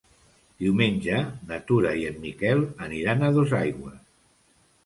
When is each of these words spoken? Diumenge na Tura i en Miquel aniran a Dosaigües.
Diumenge 0.63 1.19
na 1.51 1.59
Tura 1.71 1.93
i 2.05 2.07
en 2.13 2.19
Miquel 2.25 2.65
aniran 2.89 3.23
a 3.29 3.33
Dosaigües. 3.37 4.01